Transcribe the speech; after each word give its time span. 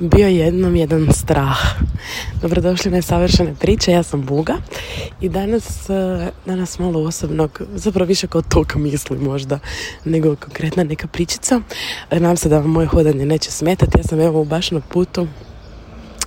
bio 0.00 0.28
jednom 0.28 0.76
jedan 0.76 1.12
strah. 1.12 1.58
Dobrodošli 2.42 2.90
na 2.90 3.02
savršene 3.02 3.54
priče, 3.60 3.92
ja 3.92 4.02
sam 4.02 4.22
Buga 4.22 4.54
i 5.20 5.28
danas, 5.28 5.90
eh, 5.90 6.30
danas 6.46 6.78
malo 6.78 7.00
osobnog, 7.00 7.62
zapravo 7.74 8.08
više 8.08 8.26
kao 8.26 8.42
tog 8.42 8.72
misli 8.76 9.18
možda, 9.18 9.58
nego 10.04 10.36
konkretna 10.36 10.84
neka 10.84 11.06
pričica. 11.06 11.60
Eh, 12.10 12.20
nadam 12.20 12.36
se 12.36 12.48
da 12.48 12.58
vam 12.58 12.70
moje 12.70 12.86
hodanje 12.86 13.26
neće 13.26 13.50
smetati, 13.50 13.98
ja 13.98 14.02
sam 14.02 14.20
evo 14.20 14.44
baš 14.44 14.70
na 14.70 14.80
putu 14.80 15.26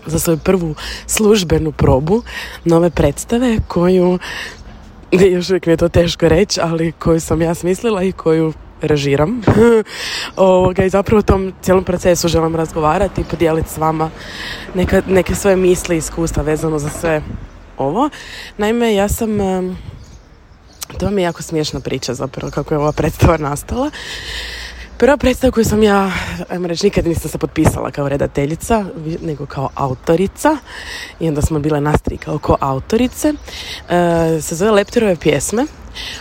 za 0.06 0.20
svoju 0.20 0.38
prvu 0.38 0.76
službenu 1.08 1.72
probu 1.72 2.24
nove 2.66 2.90
predstave 2.90 3.58
koju 3.68 4.20
još 5.36 5.50
uvijek 5.50 5.66
mi 5.66 5.74
je 5.74 5.78
to 5.78 5.90
teško 5.90 6.30
reći, 6.30 6.60
ali 6.64 6.92
koju 6.92 7.20
sam 7.20 7.42
ja 7.42 7.56
smislila 7.56 8.04
i 8.04 8.12
koju 8.12 8.54
režiram. 8.82 9.42
Ovoga, 10.36 10.84
I 10.84 10.90
zapravo 10.90 11.20
u 11.20 11.24
tom 11.24 11.54
cijelom 11.62 11.84
procesu 11.84 12.28
želim 12.28 12.56
razgovarati 12.56 13.22
i 13.22 13.24
podijeliti 13.24 13.70
s 13.70 13.78
vama 13.78 14.10
neka, 14.74 15.02
neke 15.08 15.36
svoje 15.36 15.56
misli 15.56 15.96
i 15.96 15.98
iskustva 15.98 16.44
vezano 16.44 16.80
za 16.80 16.90
sve 16.90 17.22
ovo. 17.78 18.10
Naime, 18.58 18.96
ja 18.96 19.08
sam... 19.08 19.30
To 21.00 21.10
mi 21.10 21.22
je 21.22 21.26
jako 21.26 21.44
smiješna 21.44 21.80
priča 21.80 22.14
zapravo 22.14 22.52
kako 22.52 22.74
je 22.74 22.78
ova 22.78 22.92
predstava 22.92 23.38
nastala. 23.38 23.92
Prva 24.98 25.18
predstava 25.18 25.52
koju 25.52 25.66
sam 25.66 25.84
ja, 25.84 26.12
ajmo 26.50 26.68
reći, 26.68 26.86
nikad 26.86 27.08
nisam 27.08 27.32
se 27.32 27.38
potpisala 27.38 27.92
kao 27.92 28.10
redateljica, 28.10 28.86
nego 29.22 29.46
kao 29.46 29.70
autorica. 29.76 30.58
I 31.20 31.28
onda 31.28 31.42
smo 31.42 31.60
bile 31.60 31.82
nastri 31.82 32.18
kao 32.18 32.40
ko 32.40 32.58
autorice. 32.60 33.34
E, 33.90 34.42
se 34.42 34.56
zove 34.56 34.72
Leptirove 34.72 35.16
pjesme 35.16 35.66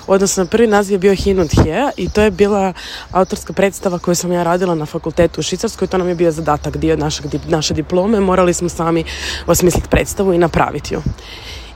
odnosno 0.06 0.46
prvi 0.46 0.66
naziv 0.66 0.94
je 0.94 0.98
bio 0.98 1.14
Hin 1.14 1.40
und 1.40 1.50
i 1.96 2.08
to 2.10 2.22
je 2.22 2.30
bila 2.30 2.72
autorska 3.12 3.52
predstava 3.52 3.98
koju 3.98 4.14
sam 4.14 4.32
ja 4.32 4.42
radila 4.42 4.74
na 4.74 4.86
fakultetu 4.86 5.40
u 5.40 5.42
Švicarskoj, 5.42 5.88
to 5.88 5.98
nam 5.98 6.08
je 6.08 6.14
bio 6.14 6.30
zadatak 6.30 6.76
dio 6.76 6.96
našeg, 6.96 7.26
naše 7.48 7.74
diplome, 7.74 8.20
morali 8.20 8.54
smo 8.54 8.68
sami 8.68 9.04
osmisliti 9.46 9.88
predstavu 9.88 10.32
i 10.32 10.38
napraviti 10.38 10.94
ju. 10.94 11.02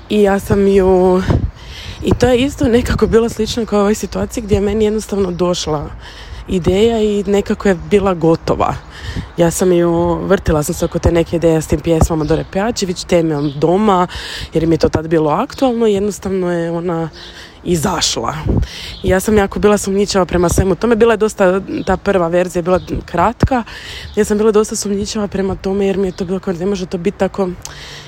I 0.08 0.22
ja 0.22 0.38
sam 0.38 0.68
ju 0.68 1.22
i 2.02 2.14
to 2.14 2.26
je 2.26 2.38
isto 2.38 2.68
nekako 2.68 3.06
bilo 3.06 3.28
slično 3.28 3.66
kao 3.66 3.80
ovoj 3.80 3.94
situaciji 3.94 4.42
gdje 4.42 4.54
je 4.54 4.60
meni 4.60 4.84
jednostavno 4.84 5.30
došla 5.30 5.90
ideja 6.48 7.02
i 7.02 7.24
nekako 7.26 7.68
je 7.68 7.74
bila 7.90 8.14
gotova. 8.14 8.74
Ja 9.36 9.50
sam 9.50 9.72
ju, 9.72 10.14
vrtila 10.14 10.62
sam 10.62 10.74
se 10.74 10.84
oko 10.84 10.98
te 10.98 11.12
neke 11.12 11.36
ideje 11.36 11.62
s 11.62 11.66
tim 11.66 11.80
pjesmama 11.80 12.24
Dore 12.24 12.44
Pejačević, 12.52 13.04
temom 13.04 13.52
doma, 13.56 14.06
jer 14.54 14.66
mi 14.66 14.74
je 14.74 14.78
to 14.78 14.88
tad 14.88 15.08
bilo 15.08 15.30
aktualno 15.30 15.86
jednostavno 15.86 16.52
je 16.52 16.70
ona 16.70 17.08
izašla. 17.64 18.34
I 19.02 19.08
ja 19.08 19.20
sam 19.20 19.38
jako 19.38 19.58
bila 19.58 19.78
sumnjičava 19.78 20.24
prema 20.24 20.48
svemu 20.48 20.74
tome. 20.74 20.96
Bila 20.96 21.12
je 21.12 21.16
dosta, 21.16 21.60
ta 21.86 21.96
prva 21.96 22.28
verzija 22.28 22.60
je 22.60 22.62
bila 22.62 22.80
kratka. 23.04 23.62
Ja 24.16 24.24
sam 24.24 24.38
bila 24.38 24.52
dosta 24.52 24.76
sumnjičava 24.76 25.28
prema 25.28 25.54
tome 25.54 25.86
jer 25.86 25.96
mi 25.98 26.08
je 26.08 26.12
to 26.12 26.24
bilo 26.24 26.38
kao 26.38 26.54
ne 26.54 26.66
može 26.66 26.86
to 26.86 26.98
biti 26.98 27.18
tako 27.18 27.48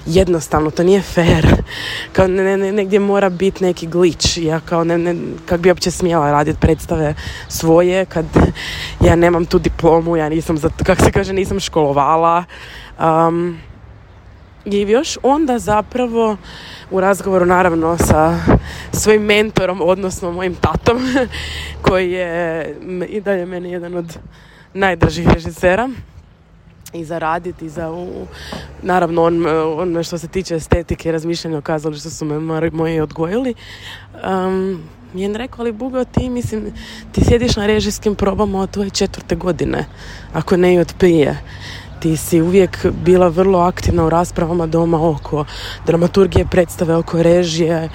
jednostavno. 0.07 0.71
To 0.71 0.83
nije 0.83 1.03
fair. 1.03 1.47
Kao 2.13 2.27
ne, 2.27 2.57
ne, 2.57 2.73
negdje 2.73 3.01
mora 3.01 3.31
biti 3.31 3.65
neki 3.65 3.87
glitch. 3.87 4.39
Ja 4.39 4.61
kao 4.61 4.85
ne, 4.85 4.99
ne, 4.99 5.17
kak 5.47 5.61
bi 5.61 5.69
uopće 5.69 5.91
smjela 5.91 6.31
raditi 6.31 6.61
predstave 6.61 7.15
svoje 7.49 8.05
kad 8.05 8.27
ja 9.01 9.17
nemam 9.17 9.47
tu 9.47 9.59
diplomu, 9.59 10.17
ja 10.17 10.29
nisam, 10.29 10.59
za, 10.59 10.69
kako 10.85 11.03
se 11.03 11.13
kaže, 11.13 11.33
nisam 11.33 11.61
školovala. 11.61 12.45
Um, 12.99 13.59
I 14.65 14.81
još 14.81 15.19
onda 15.23 15.59
zapravo 15.59 16.37
u 16.91 17.01
razgovoru 17.01 17.47
naravno 17.47 17.99
sa 17.99 18.39
svojim 18.93 19.23
mentorom, 19.23 19.81
odnosno 19.83 20.33
mojim 20.33 20.55
tatom, 20.55 20.99
koji 21.87 22.11
je 22.11 22.77
i 23.09 23.21
dalje 23.21 23.47
meni 23.47 23.71
jedan 23.71 23.95
od 23.95 24.19
najdražih 24.75 25.29
režisera 25.29 25.89
i 26.93 27.05
za 27.05 27.19
raditi 27.19 27.69
za 27.69 27.91
u, 27.91 28.27
naravno 28.83 29.25
on, 29.25 29.47
on 29.77 30.05
što 30.05 30.19
se 30.19 30.29
tiče 30.29 30.55
estetike 30.55 31.09
i 31.09 31.13
razmišljanja 31.13 31.59
o 31.59 31.61
kazalištu 31.61 32.11
su 32.11 32.25
me 32.25 32.71
moji 32.71 33.01
odgojili 33.01 33.55
um, 34.25 34.83
je 35.15 35.39
rekao, 35.39 35.63
ali 35.63 35.73
Bugo, 35.73 36.05
ti 36.05 36.31
mislim, 36.31 36.73
ti 37.13 37.25
sjediš 37.25 37.57
na 37.57 37.67
režijskim 37.67 38.15
probama 38.15 38.61
od 38.61 38.71
tvoje 38.71 38.91
četvrte 38.91 39.37
godine, 39.37 39.85
ako 40.33 40.57
ne 40.57 40.75
i 40.75 40.79
od 40.79 40.95
prije 40.99 41.39
ti 42.03 42.17
si 42.17 42.41
uvijek 42.41 42.87
bila 43.05 43.29
vrlo 43.29 43.59
aktivna 43.59 44.05
u 44.07 44.11
raspravama 44.11 44.67
doma 44.67 45.09
oko 45.09 45.45
dramaturgije, 45.87 46.47
predstave 46.51 46.97
oko 46.97 47.23
režije, 47.23 47.89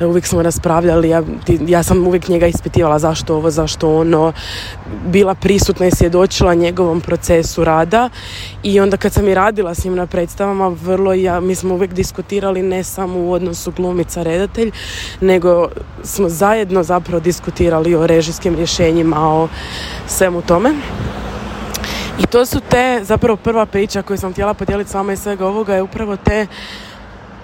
uvijek 0.00 0.26
smo 0.26 0.42
raspravljali, 0.42 1.08
ja, 1.08 1.22
ja 1.66 1.82
sam 1.82 2.06
uvijek 2.06 2.28
njega 2.28 2.46
ispitivala 2.46 2.98
zašto 2.98 3.36
ovo, 3.36 3.50
zašto 3.50 3.96
ono, 3.96 4.32
bila 5.06 5.34
prisutna 5.34 5.86
i 5.86 5.90
svjedočila 5.90 6.54
njegovom 6.54 7.00
procesu 7.00 7.64
rada. 7.64 8.10
I 8.62 8.80
onda 8.80 8.96
kad 8.96 9.12
sam 9.12 9.28
i 9.28 9.34
radila 9.34 9.74
s 9.74 9.84
njim 9.84 9.94
na 9.94 10.06
predstavama, 10.06 10.68
vrlo 10.68 11.12
ja, 11.12 11.40
mi 11.40 11.54
smo 11.54 11.74
uvijek 11.74 11.92
diskutirali 11.92 12.62
ne 12.62 12.84
samo 12.84 13.20
u 13.20 13.32
odnosu 13.32 13.72
glumica 13.76 14.22
redatelj, 14.22 14.70
nego 15.20 15.68
smo 16.02 16.28
zajedno 16.28 16.82
zapravo 16.82 17.20
diskutirali 17.20 17.94
o 17.94 18.06
režijskim 18.06 18.56
rješenjima, 18.56 19.28
o 19.28 19.48
svemu 20.06 20.42
tome. 20.42 20.74
I 22.20 22.26
to 22.26 22.46
su 22.46 22.60
te, 22.60 23.00
zapravo 23.02 23.36
prva 23.36 23.66
priča 23.66 24.02
koju 24.02 24.18
sam 24.18 24.32
htjela 24.32 24.54
podijeliti 24.54 24.90
s 24.90 24.94
vama 24.94 25.12
i 25.12 25.16
svega 25.16 25.46
ovoga 25.46 25.74
je 25.74 25.82
upravo 25.82 26.16
te 26.16 26.46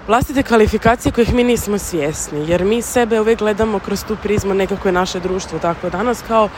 vlastite 0.06 0.42
kvalifikacije 0.42 1.12
kojih 1.12 1.34
mi 1.34 1.44
nismo 1.44 1.78
svjesni. 1.78 2.48
Jer 2.48 2.64
mi 2.64 2.82
sebe 2.82 3.20
uvijek 3.20 3.38
gledamo 3.38 3.78
kroz 3.78 4.04
tu 4.04 4.16
prizmu 4.22 4.54
nekako 4.54 4.88
je 4.88 4.92
naše 4.92 5.20
društvo 5.20 5.59
tako 5.59 5.91
danas 5.91 6.22
kao 6.28 6.48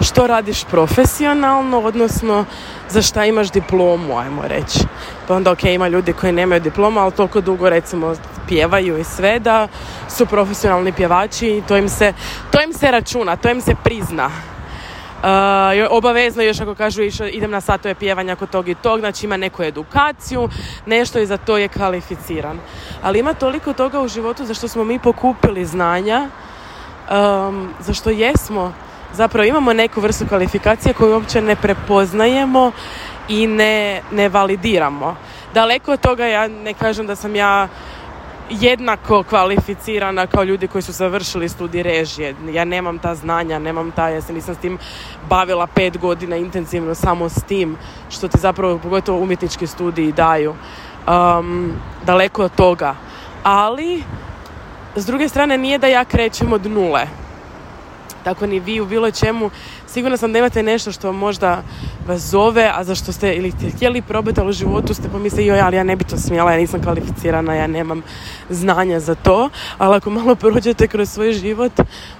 što 0.00 0.26
radiš 0.26 0.64
profesionalno, 0.64 1.80
odnosno 1.80 2.44
za 2.88 3.02
šta 3.02 3.24
imaš 3.24 3.50
diplomu, 3.50 4.18
ajmo 4.18 4.42
reći. 4.48 4.78
Pa 5.28 5.34
onda 5.34 5.52
ok, 5.52 5.64
ima 5.64 5.88
ljudi 5.88 6.12
koji 6.12 6.32
nemaju 6.32 6.60
diplomu, 6.60 7.00
ali 7.00 7.12
toliko 7.12 7.40
dugo 7.40 7.70
recimo 7.70 8.14
pjevaju 8.48 8.98
i 8.98 9.04
sve 9.04 9.38
da 9.38 9.68
su 10.08 10.26
profesionalni 10.26 10.92
pjevači 10.92 11.46
i 11.46 11.62
to 11.68 11.76
im 11.76 11.88
se, 11.88 12.12
to 12.50 12.62
im 12.62 12.72
se 12.72 12.90
računa, 12.90 13.36
to 13.36 13.50
im 13.50 13.60
se 13.60 13.74
prizna. 13.84 14.30
Uh, 15.22 15.28
obavezno 15.90 16.42
još 16.42 16.60
ako 16.60 16.74
kažu 16.74 17.02
idem 17.32 17.50
na 17.50 17.60
satove 17.60 17.94
pjevanja 17.94 18.36
kod 18.36 18.50
tog 18.50 18.68
i 18.68 18.74
tog, 18.74 19.00
znači 19.00 19.26
ima 19.26 19.36
neku 19.36 19.62
edukaciju, 19.62 20.48
nešto 20.86 21.18
i 21.18 21.26
za 21.26 21.36
to 21.36 21.56
je 21.56 21.68
kvalificiran. 21.68 22.58
Ali 23.02 23.18
ima 23.18 23.34
toliko 23.34 23.72
toga 23.72 24.00
u 24.00 24.08
životu 24.08 24.44
za 24.44 24.54
što 24.54 24.68
smo 24.68 24.84
mi 24.84 24.98
pokupili 24.98 25.64
znanja, 25.64 26.28
um, 27.10 27.74
za 27.80 27.94
što 27.94 28.10
jesmo, 28.10 28.72
zapravo 29.12 29.46
imamo 29.46 29.72
neku 29.72 30.00
vrstu 30.00 30.26
kvalifikacije 30.28 30.94
koju 30.94 31.12
uopće 31.12 31.40
ne 31.40 31.56
prepoznajemo 31.56 32.72
i 33.28 33.46
ne, 33.46 34.02
ne 34.10 34.28
validiramo. 34.28 35.16
Daleko 35.54 35.92
od 35.92 36.00
toga 36.00 36.26
ja 36.26 36.48
ne 36.48 36.74
kažem 36.74 37.06
da 37.06 37.16
sam 37.16 37.36
ja 37.36 37.68
jednako 38.50 39.22
kvalificirana 39.22 40.26
kao 40.26 40.44
ljudi 40.44 40.68
koji 40.68 40.82
su 40.82 40.92
završili 40.92 41.48
studij 41.48 41.82
režije. 41.82 42.34
Ja 42.52 42.64
nemam 42.64 42.98
ta 42.98 43.14
znanja, 43.14 43.58
nemam 43.58 43.90
ta, 43.90 44.08
ja 44.08 44.20
se 44.20 44.32
nisam 44.32 44.54
s 44.54 44.58
tim 44.58 44.78
bavila 45.28 45.66
pet 45.66 45.98
godina 45.98 46.36
intenzivno 46.36 46.94
samo 46.94 47.28
s 47.28 47.42
tim 47.42 47.76
što 48.10 48.28
ti 48.28 48.38
zapravo 48.38 48.78
pogotovo 48.78 49.18
umjetnički 49.18 49.66
studiji 49.66 50.12
daju. 50.12 50.54
Um, 51.08 51.72
daleko 52.06 52.44
od 52.44 52.54
toga. 52.54 52.94
Ali, 53.42 54.02
s 54.96 55.06
druge 55.06 55.28
strane, 55.28 55.58
nije 55.58 55.78
da 55.78 55.86
ja 55.86 56.04
krećem 56.04 56.52
od 56.52 56.66
nule. 56.66 57.21
Tako 58.24 58.46
ni 58.46 58.60
vi 58.60 58.80
u 58.80 58.86
bilo 58.86 59.10
čemu. 59.10 59.50
Sigurno 59.86 60.16
sam 60.16 60.32
da 60.32 60.38
imate 60.38 60.62
nešto 60.62 60.92
što 60.92 61.12
možda 61.12 61.62
vas 62.06 62.20
zove, 62.20 62.70
a 62.74 62.84
za 62.84 62.94
što 62.94 63.12
ste 63.12 63.34
ili 63.34 63.52
htjeli 63.76 64.02
probati, 64.02 64.40
ali 64.40 64.50
u 64.50 64.52
životu 64.52 64.94
ste 64.94 65.08
pomislili, 65.08 65.46
joj, 65.46 65.60
ali 65.60 65.76
ja 65.76 65.84
ne 65.84 65.96
bi 65.96 66.04
to 66.04 66.16
smjela, 66.16 66.52
ja 66.52 66.58
nisam 66.58 66.82
kvalificirana, 66.82 67.54
ja 67.54 67.66
nemam 67.66 68.02
znanja 68.50 69.00
za 69.00 69.14
to, 69.14 69.50
ali 69.78 69.96
ako 69.96 70.10
malo 70.10 70.34
prođete 70.34 70.88
kroz 70.88 71.10
svoj 71.10 71.32
život, 71.32 71.72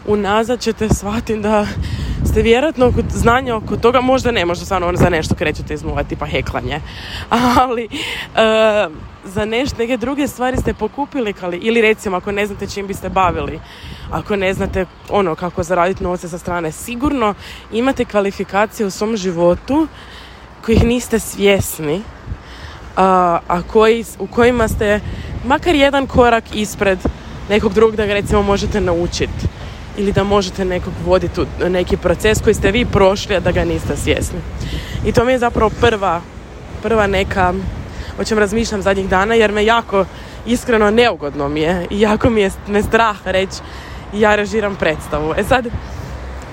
unazad 0.06 0.60
ćete 0.60 0.88
shvatiti 0.88 1.40
da 1.40 1.66
ste 2.32 2.42
vjerojatno 2.42 2.86
oko 2.86 3.00
znanja 3.10 3.56
oko 3.56 3.76
toga, 3.76 4.00
možda 4.00 4.30
ne, 4.30 4.44
možda 4.44 4.64
stvarno 4.64 4.96
za 4.96 5.08
nešto 5.08 5.34
krećete 5.34 5.74
iz 5.74 5.82
nula, 5.82 6.02
tipa 6.04 6.26
heklanje, 6.26 6.80
ali 7.60 7.88
uh, 7.92 8.92
za 9.24 9.44
nešto, 9.44 9.76
neke 9.78 9.96
druge 9.96 10.28
stvari 10.28 10.56
ste 10.56 10.74
pokupili 10.74 11.32
kali, 11.32 11.56
ili 11.56 11.80
recimo 11.80 12.16
ako 12.16 12.32
ne 12.32 12.46
znate 12.46 12.66
čim 12.66 12.86
biste 12.86 13.08
bavili, 13.08 13.60
ako 14.10 14.36
ne 14.36 14.54
znate 14.54 14.86
ono 15.08 15.34
kako 15.34 15.62
zaraditi 15.62 16.04
novce 16.04 16.28
sa 16.28 16.38
strane, 16.38 16.72
sigurno 16.72 17.34
imate 17.72 18.04
kvalifikacije 18.04 18.86
u 18.86 18.90
svom 18.90 19.16
životu 19.16 19.88
kojih 20.64 20.84
niste 20.84 21.18
svjesni, 21.18 22.02
a, 22.96 23.38
a 23.48 23.62
koji, 23.62 24.04
u 24.18 24.26
kojima 24.26 24.68
ste 24.68 25.00
makar 25.44 25.74
jedan 25.74 26.06
korak 26.06 26.44
ispred 26.54 26.98
nekog 27.48 27.74
drugog 27.74 27.96
da 27.96 28.06
ga 28.06 28.12
recimo 28.12 28.42
možete 28.42 28.80
naučiti 28.80 29.46
ili 29.96 30.12
da 30.12 30.24
možete 30.24 30.64
nekog 30.64 30.92
voditi 31.04 31.40
u 31.40 31.68
neki 31.68 31.96
proces 31.96 32.40
koji 32.42 32.54
ste 32.54 32.70
vi 32.70 32.84
prošli, 32.84 33.36
a 33.36 33.40
da 33.40 33.52
ga 33.52 33.64
niste 33.64 33.96
svjesni. 33.96 34.38
I 35.04 35.12
to 35.12 35.24
mi 35.24 35.32
je 35.32 35.38
zapravo 35.38 35.70
prva, 35.80 36.20
prva 36.82 37.06
neka 37.06 37.52
o 38.20 38.24
čem 38.24 38.38
razmišljam 38.38 38.82
zadnjih 38.82 39.08
dana 39.08 39.34
jer 39.34 39.52
me 39.52 39.64
jako 39.64 40.04
iskreno 40.46 40.90
neugodno 40.90 41.48
mi 41.48 41.60
je 41.60 41.86
i 41.90 42.00
jako 42.00 42.30
mi 42.30 42.40
je 42.40 42.50
me 42.66 42.82
strah 42.82 43.16
reći 43.24 43.56
ja 44.12 44.34
režiram 44.34 44.76
predstavu. 44.76 45.34
E 45.36 45.44
sad, 45.44 45.66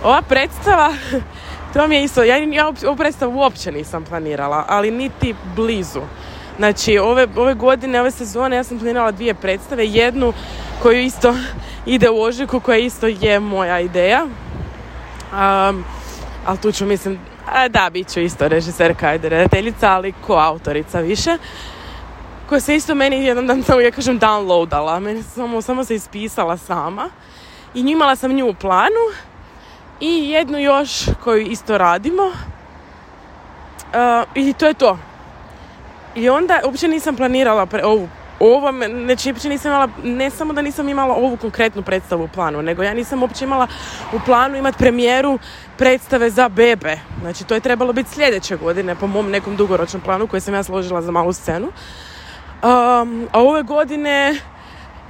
ova 0.03 0.21
predstava 0.21 0.93
To 1.73 1.87
mi 1.87 1.95
je 1.95 2.03
isto, 2.03 2.23
ja, 2.23 2.37
ja 2.37 2.67
ovu 2.85 2.95
predstavu 2.97 3.37
uopće 3.39 3.71
nisam 3.71 4.03
planirala, 4.03 4.65
ali 4.67 4.91
niti 4.91 5.35
blizu. 5.55 6.01
Znači, 6.59 6.97
ove, 6.97 7.27
ove 7.35 7.53
godine, 7.53 8.01
ove 8.01 8.11
sezone, 8.11 8.55
ja 8.55 8.63
sam 8.63 8.79
planirala 8.79 9.11
dvije 9.11 9.33
predstave. 9.33 9.87
Jednu 9.87 10.33
koju 10.81 11.01
isto 11.01 11.35
ide 11.95 12.09
u 12.09 12.21
ožiku, 12.21 12.59
koja 12.59 12.77
isto 12.77 13.07
je 13.07 13.39
moja 13.39 13.79
ideja. 13.79 14.23
Um, 14.23 15.85
ali 16.45 16.57
tu 16.61 16.71
ću, 16.71 16.85
mislim, 16.85 17.19
a 17.45 17.67
da, 17.67 17.89
bit 17.93 18.13
ću 18.13 18.19
isto 18.19 18.47
režiserka 18.47 19.15
i 19.15 19.17
redateljica, 19.17 19.91
ali 19.91 20.13
ko 20.27 20.33
autorica 20.33 20.99
više. 20.99 21.37
Koja 22.49 22.59
se 22.59 22.75
isto 22.75 22.95
meni 22.95 23.25
jedan 23.25 23.47
dan, 23.47 23.63
samo 23.63 23.79
ja 23.79 23.91
kažem, 23.91 24.19
downloadala. 24.19 24.99
Meni 24.99 25.23
samo, 25.23 25.61
samo 25.61 25.83
se 25.83 25.95
ispisala 25.95 26.57
sama. 26.57 27.09
I 27.73 27.79
imala 27.79 28.15
sam 28.15 28.33
nju 28.33 28.47
u 28.47 28.53
planu. 28.53 29.05
I 29.99 30.29
jednu 30.29 30.59
još 30.59 31.05
koju 31.23 31.41
isto 31.41 31.77
radimo. 31.77 32.23
Uh, 32.23 32.33
I 34.35 34.53
to 34.53 34.67
je 34.67 34.73
to. 34.73 34.97
I 36.15 36.29
onda 36.29 36.61
uopće 36.65 36.87
nisam 36.87 37.15
planirala 37.15 37.65
pre, 37.65 37.85
ovu 37.85 38.09
ovo, 38.39 38.71
znači 39.05 39.31
uopće 39.31 39.49
nisam 39.49 39.71
imala, 39.71 39.89
ne 40.03 40.29
samo 40.29 40.53
da 40.53 40.61
nisam 40.61 40.89
imala 40.89 41.15
ovu 41.15 41.37
konkretnu 41.37 41.81
predstavu 41.81 42.23
u 42.23 42.27
planu, 42.27 42.61
nego 42.61 42.83
ja 42.83 42.93
nisam 42.93 43.21
uopće 43.21 43.45
imala 43.45 43.67
u 44.13 44.19
planu 44.25 44.57
imati 44.57 44.77
premijeru 44.77 45.39
predstave 45.77 46.29
za 46.29 46.49
bebe. 46.49 46.99
Znači 47.21 47.43
to 47.43 47.53
je 47.53 47.59
trebalo 47.59 47.93
biti 47.93 48.09
sljedeće 48.09 48.55
godine 48.55 48.95
po 48.95 49.07
mom 49.07 49.31
nekom 49.31 49.55
dugoročnom 49.55 50.01
planu 50.01 50.27
koji 50.27 50.41
sam 50.41 50.53
ja 50.53 50.63
složila 50.63 51.01
za 51.01 51.11
malu 51.11 51.33
scenu. 51.33 51.67
Um, 51.67 53.27
a 53.31 53.41
ove 53.41 53.63
godine 53.63 54.39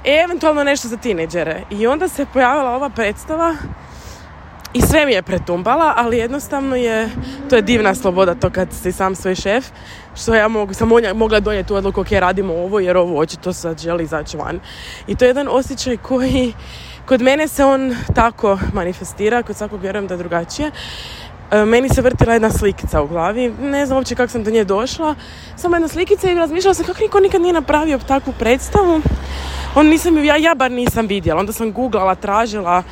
eventualno 0.04 0.64
nešto 0.64 0.88
za 0.88 0.96
tineđere. 0.96 1.62
I 1.70 1.86
onda 1.86 2.08
se 2.08 2.26
pojavila 2.32 2.70
ova 2.70 2.88
predstava 2.88 3.54
i 4.72 4.80
sve 4.80 5.06
mi 5.06 5.12
je 5.12 5.22
pretumbala, 5.22 5.94
ali 5.96 6.18
jednostavno 6.18 6.76
je, 6.76 7.08
to 7.50 7.56
je 7.56 7.62
divna 7.62 7.94
sloboda 7.94 8.34
to 8.34 8.50
kad 8.50 8.68
si 8.82 8.92
sam 8.92 9.14
svoj 9.14 9.34
šef, 9.34 9.66
što 10.16 10.34
ja 10.34 10.48
mogu, 10.48 10.74
sam 10.74 10.88
mogla 11.14 11.40
donijeti 11.40 11.68
tu 11.68 11.74
odluku 11.74 12.00
ok, 12.00 12.10
radimo 12.10 12.54
ovo 12.54 12.80
jer 12.80 12.96
ovo 12.96 13.18
očito 13.18 13.52
sad 13.52 13.80
želi 13.80 14.04
izaći 14.04 14.36
van. 14.36 14.60
I 15.06 15.16
to 15.16 15.24
je 15.24 15.28
jedan 15.28 15.48
osjećaj 15.50 15.96
koji, 15.96 16.52
kod 17.06 17.22
mene 17.22 17.48
se 17.48 17.64
on 17.64 17.96
tako 18.14 18.58
manifestira, 18.72 19.42
kod 19.42 19.56
svakog 19.56 19.80
vjerujem 19.80 20.06
da 20.06 20.14
je 20.14 20.18
drugačije. 20.18 20.70
E, 21.50 21.64
meni 21.64 21.88
se 21.88 22.02
vrtila 22.02 22.32
jedna 22.32 22.50
slikica 22.50 23.02
u 23.02 23.06
glavi, 23.06 23.54
ne 23.60 23.86
znam 23.86 23.96
uopće 23.96 24.14
kako 24.14 24.32
sam 24.32 24.44
do 24.44 24.50
nje 24.50 24.64
došla, 24.64 25.14
samo 25.56 25.76
jedna 25.76 25.88
slikica 25.88 26.30
i 26.30 26.34
razmišljala 26.34 26.74
sam 26.74 26.86
kako 26.86 27.00
niko 27.00 27.20
nikad 27.20 27.42
nije 27.42 27.52
napravio 27.52 27.98
takvu 27.98 28.32
predstavu. 28.38 29.00
On 29.74 29.86
nisam, 29.86 30.24
ja, 30.24 30.36
ja 30.36 30.54
bar 30.54 30.70
nisam 30.70 31.06
vidjela, 31.06 31.40
onda 31.40 31.52
sam 31.52 31.72
googlala, 31.72 32.14
tražila, 32.14 32.82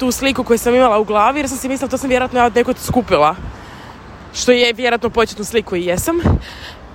tu 0.00 0.12
sliku 0.12 0.44
koju 0.44 0.58
sam 0.58 0.74
imala 0.74 0.98
u 0.98 1.04
glavi 1.04 1.38
jer 1.38 1.48
sam 1.48 1.58
si 1.58 1.68
mislila 1.68 1.90
to 1.90 1.98
sam 1.98 2.08
vjerojatno 2.08 2.40
ja 2.40 2.50
neko 2.54 2.74
skupila. 2.74 3.36
Što 4.34 4.52
je 4.52 4.72
vjerojatno 4.72 5.10
početnu 5.10 5.44
sliku 5.44 5.76
i 5.76 5.84
jesam. 5.84 6.16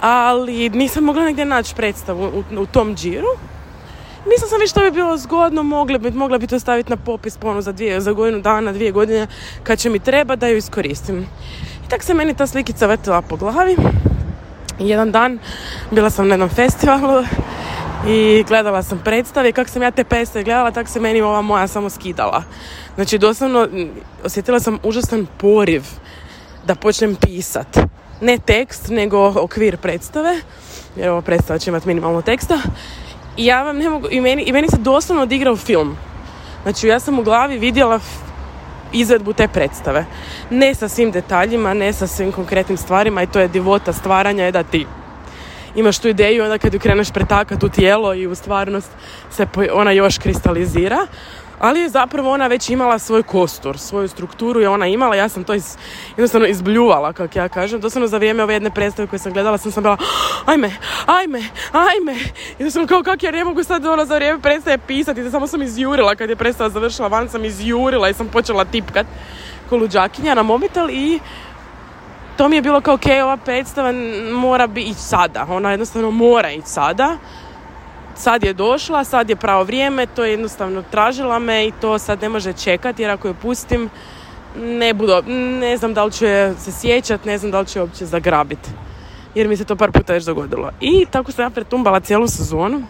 Ali 0.01 0.69
nisam 0.69 1.03
mogla 1.03 1.23
negdje 1.23 1.45
naći 1.45 1.75
predstavu 1.75 2.23
u, 2.25 2.61
u 2.61 2.65
tom 2.65 2.95
džiru. 2.95 3.27
Mislila 4.25 4.49
sam 4.49 4.59
već 4.59 4.71
što 4.71 4.79
bi 4.79 4.91
bilo 4.91 5.17
zgodno, 5.17 5.63
mogla 5.63 5.97
bi, 5.97 6.11
mogla 6.11 6.37
bi 6.37 6.47
to 6.47 6.59
staviti 6.59 6.89
na 6.89 6.97
popis 6.97 7.37
ponu 7.37 7.61
za, 7.61 7.71
dvije, 7.71 8.01
za 8.01 8.11
godinu 8.11 8.41
dana, 8.41 8.71
dvije 8.71 8.91
godine, 8.91 9.27
kad 9.63 9.79
će 9.79 9.89
mi 9.89 9.99
treba 9.99 10.35
da 10.35 10.47
ju 10.47 10.57
iskoristim. 10.57 11.27
I 11.85 11.89
tak 11.89 12.03
se 12.03 12.13
meni 12.13 12.33
ta 12.33 12.47
slikica 12.47 12.87
vrtila 12.87 13.21
po 13.21 13.35
glavi. 13.35 13.75
Jedan 14.79 15.11
dan 15.11 15.39
bila 15.91 16.09
sam 16.09 16.27
na 16.27 16.33
jednom 16.33 16.49
festivalu 16.49 17.23
i 18.07 18.43
gledala 18.47 18.83
sam 18.83 19.01
predstave 19.03 19.51
kako 19.51 19.69
sam 19.69 19.81
ja 19.81 19.91
te 19.91 20.03
predstave 20.03 20.43
gledala, 20.43 20.71
tako 20.71 20.89
se 20.89 20.99
meni 20.99 21.21
ova 21.21 21.41
moja 21.41 21.67
samo 21.67 21.89
skidala. 21.89 22.43
Znači, 22.95 23.17
doslovno 23.17 23.67
osjetila 24.23 24.59
sam 24.59 24.79
užasan 24.83 25.27
poriv 25.37 25.83
da 26.65 26.75
počnem 26.75 27.15
pisat. 27.15 27.77
Ne 28.21 28.37
tekst, 28.37 28.89
nego 28.89 29.33
okvir 29.35 29.77
predstave, 29.77 30.41
jer 30.95 31.09
ova 31.09 31.21
predstava 31.21 31.59
će 31.59 31.69
imati 31.69 31.87
minimalno 31.87 32.21
teksta. 32.21 32.57
I 33.37 33.45
ja 33.45 33.63
vam 33.63 33.77
ne 33.77 33.89
mogu, 33.89 34.07
i 34.11 34.21
meni, 34.21 34.43
i 34.43 34.51
meni 34.51 34.67
se 34.67 34.77
doslovno 34.77 35.23
odigrao 35.23 35.55
film. 35.55 35.97
Znači, 36.63 36.87
ja 36.87 36.99
sam 36.99 37.19
u 37.19 37.23
glavi 37.23 37.57
vidjela 37.57 37.99
izvedbu 38.93 39.33
te 39.33 39.47
predstave. 39.47 40.05
Ne 40.49 40.75
sa 40.75 40.87
svim 40.87 41.11
detaljima, 41.11 41.73
ne 41.73 41.93
sa 41.93 42.07
svim 42.07 42.31
konkretnim 42.31 42.77
stvarima 42.77 43.23
i 43.23 43.27
to 43.27 43.39
je 43.39 43.47
divota 43.47 43.93
stvaranja 43.93 44.45
je 44.45 44.51
da 44.51 44.63
ti 44.63 44.85
imaš 45.75 45.99
tu 45.99 46.07
ideju 46.07 46.43
onda 46.43 46.57
kad 46.57 46.73
ju 46.73 46.79
kreneš 46.79 47.11
pretakati 47.11 47.65
u 47.65 47.69
tijelo 47.69 48.13
i 48.13 48.27
u 48.27 48.35
stvarnost 48.35 48.89
se 49.31 49.47
ona 49.73 49.91
još 49.91 50.17
kristalizira 50.17 51.07
ali 51.59 51.79
je 51.79 51.89
zapravo 51.89 52.31
ona 52.31 52.47
već 52.47 52.69
imala 52.69 52.99
svoj 52.99 53.23
kostur, 53.23 53.77
svoju 53.77 54.07
strukturu 54.07 54.61
je 54.61 54.69
ona 54.69 54.87
imala, 54.87 55.15
ja 55.15 55.29
sam 55.29 55.43
to 55.43 55.53
iz, 55.53 55.77
jednostavno 56.09 56.47
izbljuvala, 56.47 57.13
kako 57.13 57.39
ja 57.39 57.49
kažem. 57.49 57.79
Doslovno 57.79 58.07
za 58.07 58.17
vrijeme 58.17 58.43
ove 58.43 58.53
jedne 58.53 58.71
predstave 58.71 59.07
koje 59.07 59.19
sam 59.19 59.33
gledala 59.33 59.57
sam 59.57 59.71
sam 59.71 59.83
bila, 59.83 59.97
ajme, 60.45 60.71
ajme, 61.05 61.43
ajme. 61.71 62.15
I 62.59 62.71
sam 62.71 62.87
kao, 62.87 63.03
kako 63.03 63.25
ja 63.25 63.31
ne 63.31 63.43
mogu 63.43 63.63
sad 63.63 63.85
ono 63.85 64.05
za 64.05 64.15
vrijeme 64.15 64.41
predstave 64.41 64.77
pisati, 64.77 65.31
samo 65.31 65.47
sam 65.47 65.61
izjurila 65.61 66.15
kad 66.15 66.29
je 66.29 66.35
predstava 66.35 66.69
završila, 66.69 67.07
van 67.07 67.29
sam 67.29 67.45
izjurila 67.45 68.09
i 68.09 68.13
sam 68.13 68.27
počela 68.27 68.65
tipkat 68.65 69.05
ko 69.69 69.77
luđakinja 69.77 70.35
na 70.35 70.43
mobitel 70.43 70.89
i 70.89 71.19
to 72.37 72.49
mi 72.49 72.55
je 72.55 72.61
bilo 72.61 72.81
kao, 72.81 72.93
ok, 72.93 73.05
ova 73.23 73.37
predstava 73.37 73.91
mora 74.31 74.67
biti 74.67 74.89
ići 74.89 75.01
sada, 75.01 75.45
ona 75.49 75.71
jednostavno 75.71 76.11
mora 76.11 76.51
ići 76.51 76.69
sada 76.69 77.17
sad 78.15 78.43
je 78.43 78.53
došla, 78.53 79.03
sad 79.03 79.29
je 79.29 79.35
pravo 79.35 79.63
vrijeme, 79.63 80.05
to 80.05 80.23
je 80.23 80.31
jednostavno 80.31 80.83
tražila 80.91 81.39
me 81.39 81.67
i 81.67 81.71
to 81.81 81.99
sad 81.99 82.21
ne 82.21 82.29
može 82.29 82.53
čekati 82.53 83.01
jer 83.01 83.11
ako 83.11 83.27
je 83.27 83.33
pustim 83.33 83.89
ne 84.55 84.93
budu, 84.93 85.21
ne 85.59 85.77
znam 85.77 85.93
da 85.93 86.03
li 86.03 86.11
ću 86.11 86.25
se 86.59 86.71
sjećat, 86.71 87.25
ne 87.25 87.37
znam 87.37 87.51
da 87.51 87.59
li 87.59 87.65
ću 87.65 87.79
je 87.79 87.83
uopće 87.83 88.05
zagrabiti. 88.05 88.69
Jer 89.35 89.47
mi 89.47 89.57
se 89.57 89.65
to 89.65 89.75
par 89.75 89.91
puta 89.91 90.13
već 90.13 90.23
dogodilo. 90.23 90.71
I 90.81 91.05
tako 91.11 91.31
sam 91.31 91.45
ja 91.45 91.49
pretumbala 91.49 91.99
cijelu 91.99 92.27
sezonu 92.27 92.83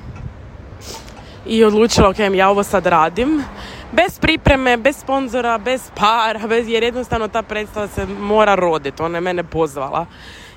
i 1.45 1.63
odlučila, 1.63 2.09
ok, 2.09 2.19
ja 2.33 2.49
ovo 2.49 2.63
sad 2.63 2.85
radim. 2.85 3.43
Bez 3.91 4.19
pripreme, 4.19 4.77
bez 4.77 4.97
sponzora, 4.97 5.57
bez 5.57 5.91
para, 5.95 6.47
bez, 6.51 6.67
jer 6.67 6.83
jednostavno 6.83 7.27
ta 7.27 7.41
predstava 7.41 7.87
se 7.87 8.05
mora 8.05 8.55
roditi. 8.55 9.03
Ona 9.03 9.17
je 9.17 9.21
mene 9.21 9.43
pozvala. 9.43 10.05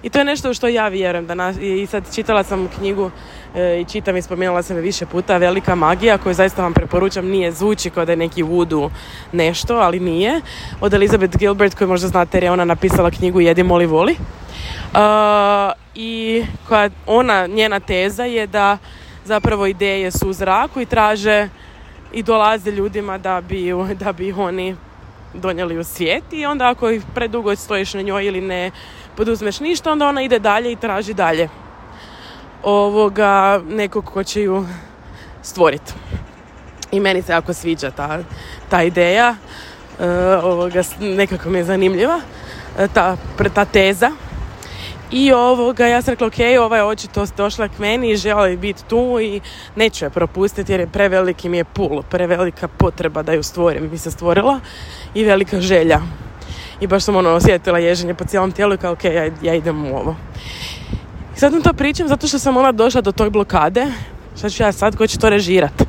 I 0.03 0.11
to 0.11 0.19
je 0.19 0.25
nešto 0.25 0.55
što 0.55 0.69
ja 0.69 0.89
vjerujem. 0.89 1.27
Da 1.27 1.53
I 1.61 1.87
sad 1.87 2.15
čitala 2.15 2.43
sam 2.43 2.69
knjigu 2.79 3.11
e, 3.55 3.81
i 3.81 3.85
čitam 3.85 4.17
i 4.17 4.23
spomenula 4.23 4.63
sam 4.63 4.77
je 4.77 4.83
više 4.83 5.07
puta 5.07 5.37
Velika 5.37 5.75
magija 5.75 6.19
koju 6.19 6.35
zaista 6.35 6.63
vam 6.63 6.75
preporučam. 6.75 7.27
Nije 7.27 7.53
zvuči 7.53 7.91
kao 7.91 8.05
da 8.05 8.13
je 8.13 8.17
neki 8.17 8.43
voodoo 8.43 8.91
nešto, 9.33 9.77
ali 9.77 10.01
nije. 10.01 10.41
Od 10.81 10.95
Elizabeth 10.95 11.39
Gilbert 11.39 11.75
koju 11.75 11.89
možda 11.89 12.09
znate 12.09 12.37
jer 12.37 12.45
je 12.45 12.51
ona 12.51 12.65
napisala 12.65 13.11
knjigu 13.11 13.41
Jedi, 13.41 13.63
moli, 13.63 13.87
voli. 13.87 14.17
Uh, 14.93 14.99
I 15.95 16.45
koja 16.69 16.91
ona, 17.07 17.47
njena 17.47 17.81
teza 17.81 18.25
je 18.25 18.47
da 18.47 18.79
zapravo 19.25 19.67
ideje 19.67 20.11
su 20.11 20.29
u 20.29 20.33
zraku 20.33 20.81
i 20.81 20.87
traže 20.87 21.49
i 22.13 22.23
dolaze 22.23 22.71
ljudima 22.71 23.19
da 23.19 23.41
bi, 23.41 23.73
da 23.95 24.13
bi 24.13 24.33
oni 24.33 24.77
donijeli 25.35 25.79
u 25.79 25.85
svijet 25.85 26.25
i 26.33 26.47
onda 26.47 26.69
ako 26.69 26.91
ih 26.91 27.03
predugo 27.15 27.57
stojiš 27.57 27.95
na 27.95 28.03
njoj 28.03 28.27
ili 28.27 28.41
ne 28.41 28.71
poduzmeš 29.17 29.61
ništa, 29.61 29.93
onda 29.93 30.09
ona 30.09 30.23
ide 30.23 30.39
dalje 30.39 30.73
i 30.73 30.77
traži 30.77 31.15
dalje 31.15 31.49
ovoga 32.63 33.61
nekog 33.69 34.05
ko 34.05 34.25
će 34.25 34.43
ju 34.43 34.67
stvoriti. 35.43 35.93
I 36.91 37.01
meni 37.01 37.23
se 37.23 37.33
jako 37.33 37.53
sviđa 37.53 37.91
ta, 37.91 38.19
ta 38.69 38.83
ideja, 38.83 39.37
uh, 39.99 40.05
ovoga, 40.45 40.83
nekako 41.01 41.51
mi 41.51 41.59
je 41.59 41.65
zanimljiva, 41.65 42.17
uh, 42.17 42.93
ta, 42.95 43.17
ta 43.55 43.65
teza. 43.65 44.11
I 45.11 45.33
ovoga, 45.33 45.87
ja 45.87 46.03
sam 46.03 46.13
rekla, 46.13 46.27
ok, 46.27 46.35
ova 46.61 46.77
je 46.77 46.85
očito 46.85 47.27
došla 47.37 47.69
k 47.69 47.79
meni 47.79 48.11
i 48.11 48.17
želi 48.17 48.57
biti 48.57 48.85
tu 48.85 49.19
i 49.21 49.41
neću 49.77 50.05
je 50.05 50.11
propustiti 50.11 50.73
jer 50.73 50.81
je 50.81 50.87
preveliki 50.87 51.49
mi 51.49 51.57
je 51.57 51.65
pul, 51.65 52.03
prevelika 52.03 52.69
potreba 52.69 53.23
da 53.23 53.33
ju 53.33 53.43
stvorim, 53.43 53.89
mi 53.91 53.99
se 53.99 54.11
stvorila 54.11 54.61
i 55.15 55.25
velika 55.25 55.61
želja 55.61 56.01
i 56.81 56.87
baš 56.87 57.05
sam 57.05 57.17
ono 57.17 57.31
osjetila 57.31 57.79
ježenje 57.79 58.15
po 58.15 58.25
cijelom 58.25 58.53
tijelu 58.53 58.75
i 58.75 58.79
kao 58.79 58.93
ok, 58.93 59.05
ja, 59.05 59.31
ja 59.43 59.55
idem 59.55 59.85
u 59.85 59.97
ovo. 59.97 60.17
I 61.37 61.39
sad 61.39 61.53
vam 61.53 61.63
to 61.63 61.73
pričam 61.73 62.09
zato 62.09 62.27
što 62.27 62.39
sam 62.39 62.57
ona 62.57 62.73
došla 62.73 63.01
do 63.01 63.13
tog 63.13 63.33
blokade, 63.33 63.87
šta 64.39 64.51
ću 64.51 64.63
ja 64.63 64.73
sad, 64.73 64.97
ko 64.97 65.07
će 65.07 65.19
to 65.19 65.31
režirati? 65.31 65.85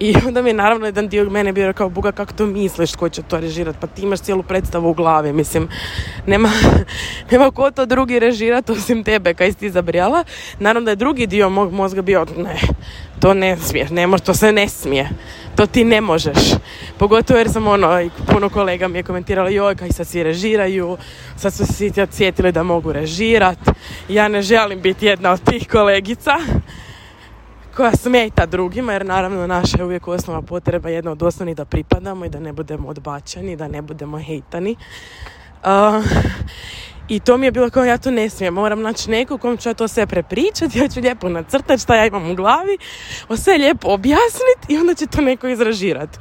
I 0.00 0.14
onda 0.26 0.42
mi 0.42 0.50
je 0.50 0.54
naravno 0.54 0.86
jedan 0.86 1.08
dio 1.08 1.30
mene 1.30 1.52
bio 1.52 1.72
kao 1.72 1.88
Buga 1.88 2.12
kako 2.12 2.32
to 2.32 2.46
misliš 2.46 2.94
ko 2.94 3.08
će 3.08 3.22
to 3.22 3.40
režirati 3.40 3.78
pa 3.80 3.86
ti 3.86 4.02
imaš 4.02 4.20
cijelu 4.20 4.42
predstavu 4.42 4.90
u 4.90 4.94
glavi 4.94 5.32
mislim. 5.32 5.68
Nema, 6.26 6.50
nema 7.30 7.50
ko 7.50 7.70
to 7.70 7.86
drugi 7.86 8.18
režirati 8.18 8.72
osim 8.72 9.04
tebe 9.04 9.34
kaj 9.34 9.52
si 9.52 9.58
ti 9.58 9.70
zabrijala. 9.70 10.24
Naravno 10.58 10.84
da 10.84 10.90
je 10.90 10.96
drugi 10.96 11.26
dio 11.26 11.48
mog 11.48 11.72
mozga 11.72 12.02
bio 12.02 12.26
ne 12.36 12.60
to 13.20 13.34
ne 13.34 13.56
smije 13.56 13.88
ne 13.90 14.06
može, 14.06 14.22
to 14.22 14.34
se 14.34 14.52
ne 14.52 14.68
smije 14.68 15.08
to 15.56 15.66
ti 15.66 15.84
ne 15.84 16.00
možeš. 16.00 16.38
Pogotovo 16.98 17.38
jer 17.38 17.50
sam 17.50 17.66
ono 17.66 18.08
puno 18.32 18.48
kolega 18.48 18.88
mi 18.88 18.98
je 18.98 19.02
komentiralo 19.02 19.48
joj 19.48 19.76
kaj 19.76 19.92
sad 19.92 20.06
svi 20.06 20.22
režiraju 20.22 20.96
sad 21.36 21.54
su 21.54 21.66
se 21.66 22.06
sjetili 22.10 22.52
da 22.52 22.62
mogu 22.62 22.92
režirat. 22.92 23.58
Ja 24.08 24.28
ne 24.28 24.42
želim 24.42 24.80
biti 24.80 25.06
jedna 25.06 25.32
od 25.32 25.40
tih 25.50 25.68
kolegica 25.68 26.38
koja 27.76 27.96
smeta 27.96 28.46
drugima, 28.46 28.92
jer 28.92 29.06
naravno 29.06 29.46
naša 29.46 29.78
je 29.78 29.84
uvijek 29.84 30.08
osnova 30.08 30.42
potreba 30.42 30.88
jedna 30.88 31.10
od 31.10 31.22
osnovnih 31.22 31.56
da 31.56 31.64
pripadamo 31.64 32.24
i 32.24 32.28
da 32.28 32.40
ne 32.40 32.52
budemo 32.52 32.88
odbačeni, 32.88 33.56
da 33.56 33.68
ne 33.68 33.82
budemo 33.82 34.18
hejtani. 34.18 34.76
Uh, 35.64 36.04
I 37.08 37.20
to 37.20 37.36
mi 37.36 37.46
je 37.46 37.52
bilo 37.52 37.70
kao 37.70 37.84
ja 37.84 37.98
to 37.98 38.10
ne 38.10 38.28
smijem, 38.30 38.54
moram 38.54 38.82
naći 38.82 39.10
nekog 39.10 39.40
kom 39.40 39.56
ću 39.56 39.68
ja 39.68 39.74
to 39.74 39.88
sve 39.88 40.06
prepričati, 40.06 40.78
ja 40.78 40.88
ću 40.88 41.00
lijepo 41.00 41.28
nacrtati 41.28 41.82
šta 41.82 41.96
ja 41.96 42.06
imam 42.06 42.30
u 42.30 42.34
glavi, 42.34 42.78
o 43.28 43.36
sve 43.36 43.58
lijepo 43.58 43.88
objasniti 43.88 44.68
i 44.68 44.78
onda 44.78 44.94
će 44.94 45.06
to 45.06 45.20
neko 45.20 45.48
izražirati. 45.48 46.18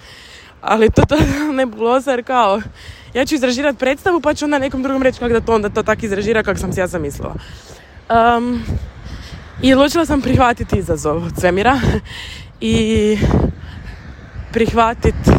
Ali 0.61 0.89
to 0.89 1.01
to 1.05 1.15
nebuloza 1.53 2.11
jer 2.11 2.23
kao 2.23 2.61
ja 3.13 3.25
ću 3.25 3.35
izražirati 3.35 3.79
predstavu 3.79 4.21
pa 4.21 4.33
ću 4.33 4.45
onda 4.45 4.59
nekom 4.59 4.83
drugom 4.83 5.03
reći 5.03 5.19
kako 5.19 5.33
da 5.33 5.41
to 5.41 5.55
onda 5.55 5.69
to 5.69 5.83
tako 5.83 6.05
izražira 6.05 6.43
kako 6.43 6.59
sam 6.59 6.73
si 6.73 6.79
ja 6.79 6.87
zamislila. 6.87 7.35
Um, 8.09 8.63
I 9.61 9.73
odlučila 9.73 10.05
sam 10.05 10.21
prihvatiti 10.21 10.77
izazov 10.77 11.17
od 11.17 11.33
svemira 11.39 11.79
i 12.61 13.17
prihvatiti 14.51 15.31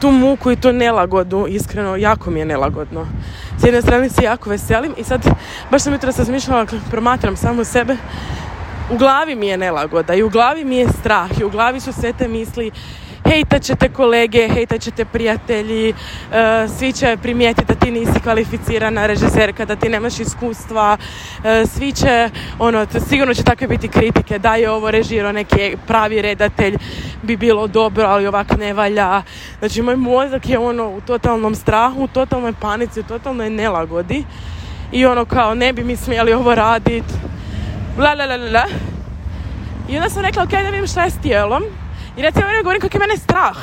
tu 0.00 0.10
muku 0.10 0.50
i 0.50 0.56
tu 0.56 0.72
nelagodu, 0.72 1.46
iskreno, 1.48 1.96
jako 1.96 2.30
mi 2.30 2.38
je 2.38 2.44
nelagodno. 2.46 3.06
S 3.58 3.64
jedne 3.64 3.82
strane 3.82 4.08
se 4.08 4.24
jako 4.24 4.50
veselim 4.50 4.94
i 4.96 5.04
sad, 5.04 5.26
baš 5.70 5.82
sam 5.82 5.92
jutro 5.92 6.12
razmišljala, 6.18 6.66
promatram 6.90 7.36
samo 7.36 7.64
sebe, 7.64 7.96
u 8.90 8.98
glavi 8.98 9.34
mi 9.34 9.46
je 9.46 9.56
nelagoda 9.56 10.14
i 10.14 10.22
u 10.22 10.28
glavi 10.28 10.64
mi 10.64 10.76
je 10.76 10.88
strah 10.88 11.40
i 11.40 11.44
u 11.44 11.50
glavi 11.50 11.80
su 11.80 11.92
sve 11.92 12.12
te 12.12 12.28
misli 12.28 12.70
hejtat 13.30 13.62
ćete 13.62 13.88
kolege, 13.88 14.48
hejtat 14.48 14.80
ćete 14.80 15.04
prijatelji, 15.04 15.88
e, 15.88 15.94
svi 16.78 16.92
će 16.92 17.16
primijetiti 17.22 17.66
da 17.66 17.74
ti 17.74 17.90
nisi 17.90 18.20
kvalificirana 18.22 19.06
režiserka, 19.06 19.64
da 19.64 19.76
ti 19.76 19.88
nemaš 19.88 20.20
iskustva, 20.20 20.96
e, 21.44 21.66
svi 21.66 21.92
će, 21.92 22.30
ono, 22.58 22.86
sigurno 23.08 23.34
će 23.34 23.42
takve 23.42 23.66
biti 23.66 23.88
kritike, 23.88 24.38
da 24.38 24.54
je 24.54 24.70
ovo 24.70 24.90
režirao 24.90 25.32
neki 25.32 25.76
pravi 25.86 26.22
redatelj, 26.22 26.76
bi 27.22 27.36
bilo 27.36 27.66
dobro, 27.66 28.06
ali 28.06 28.26
ovako 28.26 28.56
ne 28.56 28.72
valja. 28.72 29.22
Znači, 29.58 29.82
moj 29.82 29.96
mozak 29.96 30.48
je 30.48 30.58
ono 30.58 30.88
u 30.88 31.00
totalnom 31.00 31.54
strahu, 31.54 32.04
u 32.04 32.08
totalnoj 32.08 32.52
panici, 32.60 33.00
u 33.00 33.02
totalnoj 33.02 33.50
nelagodi 33.50 34.24
i 34.92 35.06
ono 35.06 35.24
kao 35.24 35.54
ne 35.54 35.72
bi 35.72 35.84
mi 35.84 35.96
smjeli 35.96 36.32
ovo 36.32 36.54
radit, 36.54 37.04
la 37.98 38.14
la 38.14 38.26
la 38.26 38.36
la. 38.36 38.64
I 39.88 39.96
onda 39.96 40.10
sam 40.10 40.22
rekla, 40.22 40.42
ok, 40.42 40.50
da 40.50 40.70
vidim 40.70 40.86
šta 40.86 41.04
je 41.04 41.10
s 41.10 41.18
tijelom. 41.22 41.62
I 42.16 42.22
recimo 42.22 42.46
ja 42.46 42.62
govorim 42.62 42.80
kako 42.80 42.96
je 42.96 43.00
mene 43.00 43.16
strah 43.16 43.56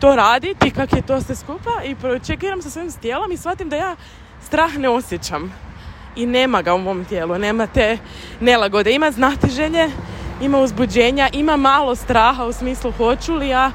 to 0.00 0.16
raditi, 0.16 0.70
kako 0.70 0.96
je 0.96 1.02
to 1.02 1.20
sve 1.20 1.34
skupa 1.34 1.70
i 1.84 1.96
čekiram 2.26 2.62
sa 2.62 2.70
svojim 2.70 2.92
tijelom 2.92 3.32
i 3.32 3.36
shvatim 3.36 3.68
da 3.68 3.76
ja 3.76 3.96
strah 4.42 4.76
ne 4.76 4.88
osjećam. 4.88 5.52
I 6.16 6.26
nema 6.26 6.62
ga 6.62 6.74
u 6.74 6.78
mom 6.78 7.04
tijelu, 7.04 7.38
nema 7.38 7.66
te 7.66 7.98
nelagode. 8.40 8.94
Ima 8.94 9.10
znati 9.10 9.50
želje, 9.50 9.90
ima 10.40 10.58
uzbuđenja, 10.58 11.28
ima 11.32 11.56
malo 11.56 11.96
straha 11.96 12.44
u 12.44 12.52
smislu 12.52 12.92
hoću 12.92 13.34
li 13.34 13.48
ja 13.48 13.70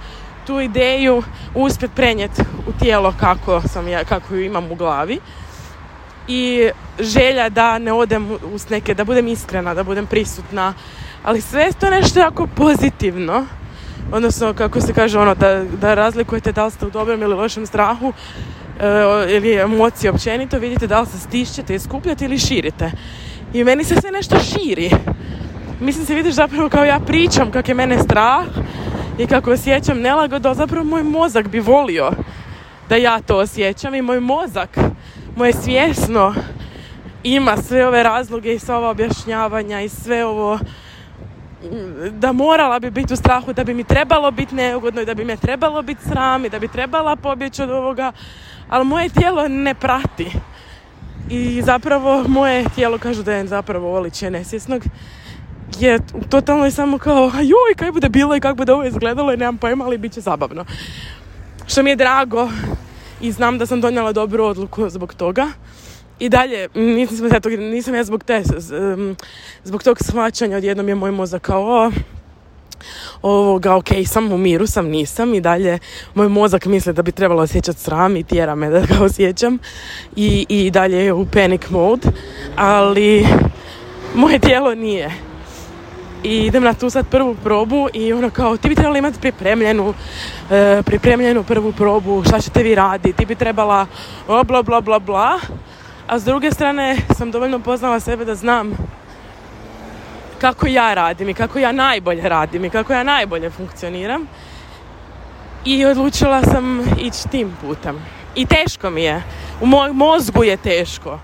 tu 0.47 0.59
ideju 0.59 1.23
uspjet 1.55 1.91
prenijeti 1.95 2.41
u 2.67 2.71
tijelo 2.79 3.13
kako, 3.19 3.61
sam 3.61 3.87
ja, 3.87 4.03
kako 4.03 4.35
ju 4.35 4.45
imam 4.45 4.71
u 4.71 4.75
glavi. 4.75 5.19
I 6.27 6.69
želja 6.99 7.49
da 7.49 7.77
ne 7.79 7.93
odem 7.93 8.37
uz 8.53 8.69
neke, 8.69 8.93
da 8.93 9.03
budem 9.03 9.27
iskrena, 9.27 9.73
da 9.73 9.83
budem 9.83 10.05
prisutna. 10.05 10.73
Ali 11.23 11.41
sve 11.41 11.71
to 11.79 11.89
nešto 11.89 12.19
jako 12.19 12.47
pozitivno 12.47 13.45
odnosno 14.11 14.53
kako 14.53 14.81
se 14.81 14.93
kaže 14.93 15.19
ono 15.19 15.35
da, 15.35 15.63
da 15.81 15.93
razlikujete 15.93 16.51
da 16.51 16.65
li 16.65 16.71
ste 16.71 16.85
u 16.85 16.89
dobrom 16.89 17.21
ili 17.21 17.35
lošem 17.35 17.65
strahu 17.65 18.13
e, 18.79 19.35
ili 19.35 19.53
emocije 19.53 20.11
općenito 20.11 20.59
vidite 20.59 20.87
da 20.87 21.01
li 21.01 21.07
se 21.07 21.19
stišćete 21.19 21.75
i 21.75 21.79
skupljate 21.79 22.25
ili 22.25 22.39
širite. 22.39 22.91
I 23.53 23.63
meni 23.63 23.83
se 23.83 23.95
sve 24.01 24.11
nešto 24.11 24.35
širi. 24.39 24.91
Mislim 25.79 26.05
se 26.05 26.15
vidiš 26.15 26.33
zapravo 26.33 26.69
kao 26.69 26.85
ja 26.85 26.99
pričam 26.99 27.51
kako 27.51 27.71
je 27.71 27.75
mene 27.75 27.99
strah 27.99 28.45
i 29.17 29.27
kako 29.27 29.51
osjećam 29.51 30.01
nelagodu 30.01 30.53
zapravo 30.53 30.83
moj 30.83 31.03
mozak 31.03 31.47
bi 31.47 31.59
volio 31.59 32.11
da 32.89 32.95
ja 32.95 33.21
to 33.21 33.37
osjećam 33.37 33.95
i 33.95 34.01
moj 34.01 34.19
mozak 34.19 34.77
moje 35.35 35.53
svjesno 35.53 36.33
ima 37.23 37.57
sve 37.57 37.87
ove 37.87 38.03
razloge 38.03 38.53
i 38.53 38.59
sva 38.59 38.77
ova 38.77 38.89
objašnjavanja 38.89 39.81
i 39.81 39.89
sve 39.89 40.25
ovo 40.25 40.59
da 42.11 42.31
morala 42.31 42.79
bi 42.79 42.91
biti 42.91 43.13
u 43.13 43.17
strahu, 43.17 43.53
da 43.53 43.63
bi 43.63 43.73
mi 43.73 43.83
trebalo 43.83 44.31
biti 44.31 44.55
neugodno 44.55 45.01
i 45.01 45.05
da 45.05 45.13
bi 45.13 45.25
me 45.25 45.37
trebalo 45.37 45.81
biti 45.81 46.03
sram 46.03 46.45
i 46.45 46.49
da 46.49 46.59
bi 46.59 46.67
trebala 46.67 47.15
pobjeći 47.15 47.63
od 47.63 47.69
ovoga, 47.69 48.11
ali 48.69 48.85
moje 48.85 49.09
tijelo 49.09 49.47
ne 49.47 49.73
prati. 49.73 50.31
I 51.29 51.61
zapravo 51.61 52.23
moje 52.27 52.65
tijelo 52.75 52.97
kažu 52.97 53.23
da 53.23 53.33
je 53.33 53.47
zapravo 53.47 53.97
oličje 53.97 54.31
nesvjesnog 54.31 54.83
je 55.79 55.99
totalno 56.29 56.65
je 56.65 56.71
samo 56.71 56.97
kao 56.97 57.31
joj 57.33 57.75
kaj 57.77 57.91
bude 57.91 58.09
bilo 58.09 58.35
i 58.35 58.39
kako 58.39 58.55
bude 58.55 58.73
ovo 58.73 58.83
izgledalo 58.83 59.33
i 59.33 59.37
nemam 59.37 59.57
pojma 59.57 59.85
ali 59.85 59.97
bit 59.97 60.13
će 60.13 60.21
zabavno. 60.21 60.65
Što 61.67 61.83
mi 61.83 61.89
je 61.89 61.95
drago 61.95 62.49
i 63.21 63.31
znam 63.31 63.57
da 63.57 63.65
sam 63.65 63.81
donijela 63.81 64.11
dobru 64.11 64.45
odluku 64.45 64.89
zbog 64.89 65.13
toga 65.13 65.47
i 66.19 66.29
dalje, 66.29 66.67
nisam, 66.75 67.27
ja, 67.27 67.57
nisam 67.57 67.95
ja 67.95 68.03
zbog 68.03 68.23
te, 68.23 68.43
zbog 69.63 69.83
tog 69.83 69.97
shvaćanja 70.01 70.57
odjednom 70.57 70.89
je 70.89 70.95
moj 70.95 71.11
mozak 71.11 71.41
kao 71.41 71.91
ovoga, 73.21 73.75
ok, 73.75 73.87
sam 74.05 74.31
u 74.31 74.37
miru, 74.37 74.67
sam 74.67 74.87
nisam. 74.87 75.33
I 75.33 75.41
dalje 75.41 75.79
moj 76.15 76.29
mozak 76.29 76.65
misli 76.65 76.93
da 76.93 77.01
bi 77.01 77.11
trebalo 77.11 77.41
osjećati 77.41 77.79
sram 77.79 78.17
i 78.17 78.23
tjera 78.23 78.55
me 78.55 78.69
da 78.69 78.79
ga 78.79 78.95
osjećam. 79.05 79.57
I, 80.15 80.45
i 80.49 80.71
dalje 80.71 81.05
je 81.05 81.13
u 81.13 81.25
panic 81.25 81.69
mode, 81.69 82.07
ali 82.55 83.27
moje 84.15 84.39
tijelo 84.39 84.75
nije. 84.75 85.11
I 86.23 86.37
idem 86.37 86.63
na 86.63 86.73
tu 86.73 86.89
sad 86.89 87.07
prvu 87.07 87.35
probu 87.43 87.87
i 87.93 88.13
ono 88.13 88.29
kao 88.29 88.57
ti 88.57 88.69
bi 88.69 88.75
trebala 88.75 88.97
imati 88.97 89.19
pripremljenu 89.19 89.93
e, 90.51 90.81
pripremljenu 90.85 91.43
prvu 91.43 91.71
probu, 91.71 92.23
šta 92.23 92.39
ćete 92.39 92.63
vi 92.63 92.75
raditi, 92.75 93.13
ti 93.13 93.25
bi 93.25 93.35
trebala 93.35 93.85
bla 94.27 94.63
bla 94.63 94.81
bla 94.81 94.99
bla 94.99 95.39
a 96.09 96.19
s 96.19 96.23
druge 96.23 96.51
strane 96.51 96.97
sam 97.17 97.31
dovoljno 97.31 97.59
poznala 97.59 97.99
sebe 97.99 98.25
da 98.25 98.35
znam 98.35 98.71
kako 100.41 100.67
ja 100.67 100.93
radim 100.93 101.29
i 101.29 101.33
kako 101.33 101.59
ja 101.59 101.71
najbolje 101.71 102.29
radim 102.29 102.65
i 102.65 102.69
kako 102.69 102.93
ja 102.93 103.03
najbolje 103.03 103.49
funkcioniram 103.49 104.27
i 105.65 105.85
odlučila 105.85 106.43
sam 106.43 106.79
ići 106.99 107.29
tim 107.31 107.57
putem. 107.61 108.05
I 108.35 108.45
teško 108.45 108.89
mi 108.89 109.03
je. 109.03 109.23
U 109.61 109.65
mojom 109.65 109.97
mozgu 109.97 110.43
je 110.43 110.57
teško. 110.57 111.19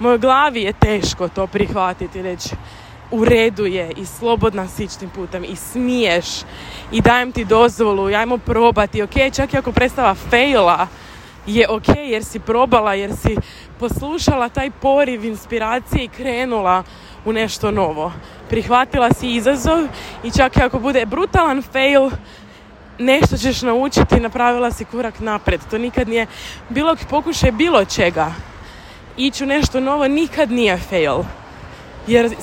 U 0.00 0.02
mojoj 0.02 0.18
glavi 0.18 0.62
je 0.62 0.72
teško 0.72 1.28
to 1.28 1.46
prihvatiti 1.46 2.18
i 2.18 2.22
reći 2.22 2.50
u 3.10 3.24
redu 3.24 3.66
je 3.66 3.92
i 3.96 4.06
slobodna 4.06 4.68
si 4.68 4.84
ići 4.84 4.98
tim 4.98 5.10
putem 5.10 5.44
i 5.44 5.56
smiješ 5.56 6.26
i 6.92 7.00
dajem 7.00 7.32
ti 7.32 7.44
dozvolu 7.44 8.06
ajmo 8.06 8.38
probati. 8.38 9.02
Ok, 9.02 9.14
čak 9.34 9.54
i 9.54 9.56
ako 9.56 9.72
predstava 9.72 10.14
faila, 10.14 10.86
je 11.46 11.68
ok 11.68 11.88
jer 11.96 12.24
si 12.24 12.38
probala, 12.38 12.94
jer 12.94 13.12
si 13.16 13.36
poslušala 13.80 14.48
taj 14.48 14.70
poriv 14.70 15.24
inspiracije 15.24 16.04
i 16.04 16.08
krenula 16.08 16.82
u 17.24 17.32
nešto 17.32 17.70
novo. 17.70 18.12
Prihvatila 18.48 19.12
si 19.12 19.34
izazov 19.34 19.78
i 20.24 20.30
čak 20.30 20.56
i 20.56 20.62
ako 20.62 20.78
bude 20.78 21.06
brutalan 21.06 21.62
fail, 21.62 22.10
nešto 22.98 23.36
ćeš 23.36 23.62
naučiti 23.62 24.16
i 24.16 24.20
napravila 24.20 24.70
si 24.70 24.84
korak 24.84 25.20
napred. 25.20 25.60
To 25.70 25.78
nikad 25.78 26.08
nije 26.08 26.26
bilo 26.68 26.96
pokušaj 27.10 27.52
bilo 27.52 27.84
čega. 27.84 28.32
Ići 29.16 29.44
u 29.44 29.46
nešto 29.46 29.80
novo 29.80 30.08
nikad 30.08 30.50
nije 30.50 30.76
fail. 30.76 31.22
Jer, 32.06 32.34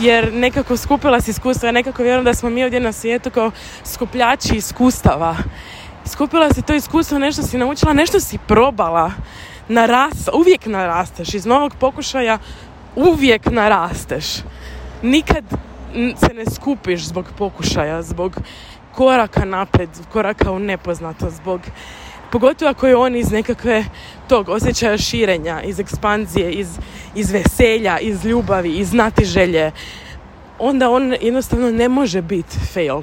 jer 0.00 0.32
nekako 0.32 0.76
skupila 0.76 1.20
si 1.20 1.30
iskustva. 1.30 1.68
Ja 1.68 1.72
nekako 1.72 2.02
vjerujem 2.02 2.24
da 2.24 2.34
smo 2.34 2.50
mi 2.50 2.64
ovdje 2.64 2.80
na 2.80 2.92
svijetu 2.92 3.30
kao 3.30 3.50
skupljači 3.84 4.56
iskustava 4.56 5.36
skupila 6.06 6.52
si 6.52 6.62
to 6.62 6.74
iskustvo, 6.74 7.18
nešto 7.18 7.42
si 7.42 7.58
naučila, 7.58 7.92
nešto 7.92 8.20
si 8.20 8.38
probala, 8.38 9.12
naras, 9.68 10.28
uvijek 10.32 10.66
narasteš, 10.66 11.34
iz 11.34 11.46
novog 11.46 11.72
pokušaja 11.80 12.38
uvijek 12.96 13.46
narasteš. 13.50 14.26
Nikad 15.02 15.44
se 15.94 16.34
ne 16.34 16.44
skupiš 16.54 17.04
zbog 17.04 17.24
pokušaja, 17.38 18.02
zbog 18.02 18.36
koraka 18.94 19.44
napred, 19.44 19.88
koraka 20.12 20.52
u 20.52 20.58
nepoznato, 20.58 21.30
zbog 21.30 21.60
pogotovo 22.32 22.70
ako 22.70 22.86
je 22.86 22.96
on 22.96 23.16
iz 23.16 23.30
nekakve 23.30 23.84
tog 24.28 24.48
osjećaja 24.48 24.98
širenja, 24.98 25.62
iz 25.62 25.80
ekspanzije, 25.80 26.52
iz, 26.52 26.68
iz 27.14 27.30
veselja, 27.30 27.98
iz 27.98 28.24
ljubavi, 28.24 28.76
iz 28.76 28.88
znati 28.88 29.24
želje, 29.24 29.72
onda 30.58 30.90
on 30.90 31.14
jednostavno 31.20 31.70
ne 31.70 31.88
može 31.88 32.22
biti 32.22 32.58
fail 32.72 33.02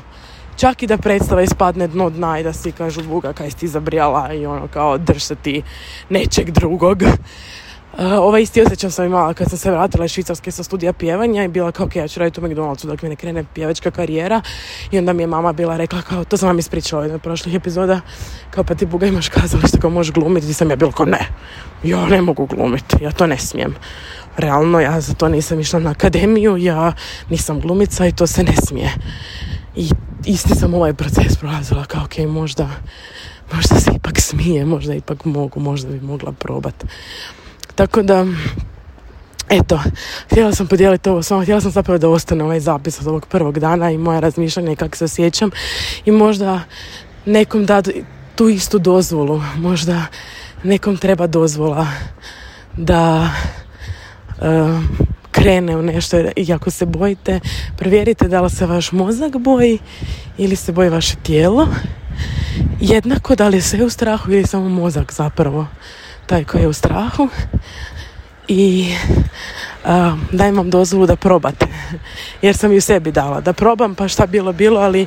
čak 0.62 0.84
i 0.84 0.88
da 0.88 0.98
predstava 0.98 1.42
ispadne 1.42 1.88
dno 1.88 2.10
dna 2.10 2.40
i 2.40 2.44
da 2.44 2.54
svi 2.54 2.72
kažu 2.72 3.02
Buga 3.04 3.34
kaj 3.34 3.50
si 3.52 3.58
ti 3.58 3.68
zabrijala 3.68 4.34
i 4.34 4.46
ono 4.46 4.68
kao 4.68 4.98
drž 4.98 5.24
se 5.24 5.36
ti 5.36 5.62
nečeg 6.10 6.52
drugog. 6.52 7.04
ovaj 8.28 8.42
isti 8.42 8.62
osjećaj 8.62 8.92
sam 8.92 9.06
imala 9.06 9.34
kad 9.34 9.50
sam 9.50 9.58
se 9.58 9.72
vratila 9.72 10.06
iz 10.06 10.12
Švicarske 10.12 10.52
sa 10.52 10.64
studija 10.64 10.94
pjevanja 10.94 11.44
i 11.44 11.48
bila 11.48 11.72
kao, 11.72 11.86
ok, 11.86 11.96
ja 11.96 12.08
ću 12.08 12.20
raditi 12.20 12.42
u 12.42 12.44
McDonald'su 12.44 12.88
dok 12.88 13.02
mi 13.02 13.10
ne 13.10 13.16
krene 13.16 13.46
pjevačka 13.54 13.92
karijera 13.92 14.42
i 14.92 14.98
onda 14.98 15.14
mi 15.14 15.24
je 15.24 15.28
mama 15.28 15.54
bila 15.54 15.78
rekla 15.78 16.02
kao, 16.02 16.24
to 16.24 16.38
sam 16.38 16.48
vam 16.48 16.60
ispričala 16.60 17.02
u 17.02 17.06
jednoj 17.06 17.20
prošlih 17.20 17.56
epizoda, 17.56 18.02
kao 18.50 18.64
pa 18.64 18.76
ti 18.76 18.86
Buga 18.86 19.08
imaš 19.08 19.30
kazalište 19.30 19.80
kao 19.80 19.90
možeš 19.90 20.14
glumiti 20.14 20.50
i 20.50 20.54
sam 20.54 20.70
ja 20.70 20.76
bila 20.76 20.92
kao 20.92 21.06
ne, 21.06 21.28
ja 21.84 22.06
ne 22.06 22.22
mogu 22.22 22.46
glumiti, 22.46 23.04
ja 23.04 23.12
to 23.12 23.28
ne 23.28 23.38
smijem. 23.38 23.76
Realno 24.38 24.80
ja 24.80 25.02
za 25.02 25.14
to 25.14 25.30
nisam 25.30 25.60
išla 25.60 25.80
na 25.80 25.92
akademiju, 25.92 26.58
ja 26.58 26.94
nisam 27.30 27.60
glumica 27.60 28.08
i 28.08 28.12
to 28.12 28.28
se 28.28 28.44
ne 28.44 28.56
smije. 28.56 28.92
I 29.76 29.90
isti 30.26 30.56
sam 30.56 30.74
ovaj 30.74 30.94
proces 30.94 31.38
prolazila 31.40 31.86
kao 31.86 32.04
ok, 32.04 32.18
možda, 32.18 32.70
možda 33.54 33.80
se 33.80 33.92
ipak 33.96 34.20
smije, 34.20 34.66
možda 34.66 34.94
ipak 34.94 35.26
mogu, 35.26 35.60
možda 35.60 35.90
bi 35.90 36.00
mogla 36.02 36.32
probati. 36.32 36.86
Tako 37.76 38.02
da, 38.02 38.26
eto, 39.50 39.80
htjela 40.26 40.56
sam 40.56 40.68
podijeliti 40.68 41.10
ovo 41.10 41.24
s 41.24 41.32
vama, 41.32 41.44
htjela 41.44 41.62
sam 41.62 41.72
zapravo 41.72 41.98
da 41.98 42.10
ostane 42.10 42.44
ovaj 42.44 42.60
zapis 42.60 43.02
od 43.02 43.08
ovog 43.08 43.26
prvog 43.28 43.60
dana 43.60 43.92
i 43.92 43.98
moja 43.98 44.20
razmišljanja 44.20 44.72
i 44.72 44.76
kako 44.76 44.98
se 44.98 45.06
osjećam 45.06 45.52
i 46.06 46.12
možda 46.12 46.62
nekom 47.26 47.66
da 47.66 47.82
tu 48.36 48.50
istu 48.50 48.80
dozvolu, 48.80 49.42
možda 49.58 50.06
nekom 50.64 50.98
treba 50.98 51.28
dozvola 51.28 51.88
da 52.78 53.30
uh, 54.38 54.82
krene 55.42 55.78
u 55.78 55.82
nešto 55.82 56.18
i 56.36 56.54
ako 56.54 56.72
se 56.72 56.86
bojite, 56.86 57.40
provjerite 57.78 58.28
da 58.28 58.42
li 58.42 58.50
se 58.50 58.66
vaš 58.66 58.92
mozak 58.92 59.38
boji 59.38 59.80
ili 60.38 60.56
se 60.56 60.72
boji 60.72 60.90
vaše 60.90 61.16
tijelo. 61.24 61.68
Jednako 62.80 63.36
da 63.36 63.48
li 63.48 63.58
je 63.58 63.62
sve 63.62 63.86
u 63.86 63.90
strahu 63.90 64.32
ili 64.32 64.48
samo 64.48 64.70
mozak 64.70 65.14
zapravo 65.14 65.68
taj 66.26 66.44
koji 66.44 66.62
je 66.62 66.68
u 66.68 66.74
strahu. 66.74 67.30
I 68.48 68.94
uh, 69.86 69.90
dajem 70.32 70.58
vam 70.58 70.70
dozvolu 70.70 71.06
da 71.06 71.16
probate 71.16 71.68
jer 72.42 72.58
sam 72.58 72.72
ju 72.72 72.82
sebi 72.82 73.12
dala. 73.12 73.42
Da 73.42 73.54
probam 73.54 73.96
pa 73.96 74.08
šta 74.08 74.26
bilo 74.26 74.54
bilo 74.54 74.80
ali 74.80 75.06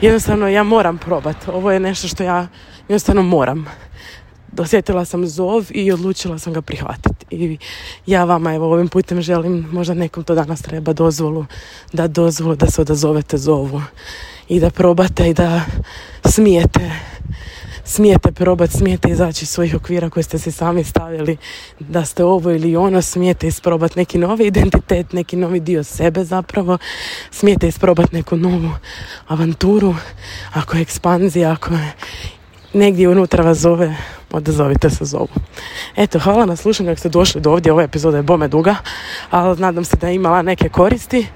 jednostavno 0.00 0.48
ja 0.48 0.62
moram 0.62 0.98
probat. 0.98 1.36
Ovo 1.48 1.72
je 1.72 1.80
nešto 1.80 2.08
što 2.08 2.22
ja 2.22 2.46
jednostavno 2.88 3.22
moram 3.22 3.66
dosjetila 4.52 5.04
sam 5.04 5.26
zov 5.26 5.64
i 5.70 5.92
odlučila 5.92 6.38
sam 6.38 6.52
ga 6.52 6.62
prihvatiti. 6.62 7.26
I 7.30 7.58
ja 8.06 8.24
vama 8.24 8.54
evo 8.54 8.72
ovim 8.72 8.88
putem 8.88 9.20
želim 9.20 9.68
možda 9.72 9.94
nekom 9.94 10.24
to 10.24 10.34
danas 10.34 10.62
treba 10.62 10.92
dozvolu 10.92 11.46
da 11.92 12.06
dozvolu 12.06 12.56
da 12.56 12.66
se 12.66 12.80
odazovete 12.80 13.38
zovu 13.38 13.82
i 14.48 14.60
da 14.60 14.70
probate 14.70 15.30
i 15.30 15.34
da 15.34 15.60
smijete 16.24 16.90
smijete 17.84 18.32
probati, 18.32 18.72
smijete 18.72 19.08
izaći 19.10 19.44
iz 19.44 19.48
svojih 19.48 19.74
okvira 19.74 20.10
koje 20.10 20.22
ste 20.22 20.38
si 20.38 20.52
sami 20.52 20.84
stavili 20.84 21.36
da 21.78 22.04
ste 22.04 22.24
ovo 22.24 22.50
ili 22.50 22.76
ono, 22.76 23.02
smijete 23.02 23.46
isprobati 23.46 23.98
neki 23.98 24.18
novi 24.18 24.46
identitet, 24.46 25.12
neki 25.12 25.36
novi 25.36 25.60
dio 25.60 25.84
sebe 25.84 26.24
zapravo, 26.24 26.78
smijete 27.30 27.68
isprobati 27.68 28.16
neku 28.16 28.36
novu 28.36 28.70
avanturu, 29.28 29.94
ako 30.52 30.76
je 30.76 30.82
ekspanzija, 30.82 31.52
ako 31.52 31.74
je 31.74 31.92
negdje 32.72 33.08
unutra 33.08 33.44
vas 33.44 33.58
zove, 33.58 33.96
odazovite 34.30 34.90
se 34.90 35.04
zovu. 35.04 35.28
Eto, 35.96 36.18
hvala 36.18 36.46
na 36.46 36.56
slušanju 36.56 36.90
ako 36.90 36.98
ste 36.98 37.08
došli 37.08 37.40
do 37.40 37.50
ovdje, 37.50 37.72
ova 37.72 37.82
epizoda 37.82 38.16
je 38.16 38.22
bome 38.22 38.48
duga, 38.48 38.76
ali 39.30 39.60
nadam 39.60 39.84
se 39.84 39.96
da 39.96 40.08
je 40.08 40.14
imala 40.14 40.42
neke 40.42 40.68
koristi. 40.68 41.26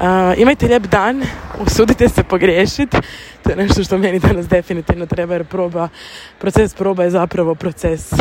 Uh, 0.00 0.06
imajte 0.38 0.66
lijep 0.66 0.86
dan, 0.86 1.22
usudite 1.66 2.08
se 2.08 2.22
pogriješiti. 2.22 2.96
To 3.42 3.50
je 3.50 3.56
nešto 3.56 3.84
što 3.84 3.98
meni 3.98 4.18
danas 4.18 4.48
definitivno 4.48 5.06
treba 5.06 5.34
jer 5.34 5.44
proba, 5.44 5.88
proces 6.38 6.74
proba 6.74 7.04
je 7.04 7.10
zapravo 7.10 7.54
proces 7.54 8.12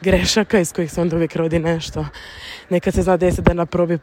grešaka 0.00 0.58
iz 0.58 0.72
kojih 0.72 0.92
se 0.92 1.00
onda 1.00 1.16
uvijek 1.16 1.36
rodi 1.36 1.58
nešto. 1.58 2.06
Nekad 2.70 2.94
se 2.94 3.02
zna 3.02 3.16
desiti 3.16 3.42
da 3.42 3.54
na 3.54 3.66
probi 3.66 3.98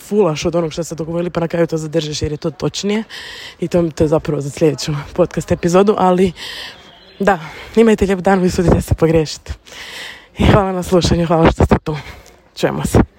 fulaš 0.00 0.44
od 0.44 0.54
onog 0.54 0.72
što 0.72 0.84
se 0.84 0.94
dogovorili 0.94 1.30
pa 1.30 1.40
na 1.40 1.48
kraju 1.48 1.66
to 1.66 1.76
zadržiš 1.76 2.22
jer 2.22 2.32
je 2.32 2.38
to 2.38 2.50
točnije 2.50 3.04
i 3.60 3.68
to, 3.68 3.90
to 3.94 4.04
je 4.04 4.08
zapravo 4.08 4.40
za 4.40 4.50
sljedeću 4.50 4.92
podcast 5.14 5.52
epizodu, 5.52 5.94
ali 5.98 6.32
da, 7.18 7.38
imajte 7.76 8.06
lijep 8.06 8.20
dan, 8.20 8.44
usudite 8.44 8.80
se 8.80 8.94
pogriješiti. 8.94 9.52
I 10.38 10.44
hvala 10.44 10.72
na 10.72 10.82
slušanju, 10.82 11.26
hvala 11.26 11.50
što 11.52 11.64
ste 11.64 11.78
tu. 11.84 11.96
Čujemo 12.56 12.84
se. 12.84 13.15